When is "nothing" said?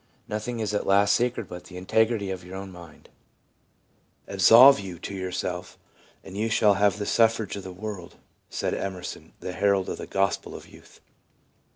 0.27-0.59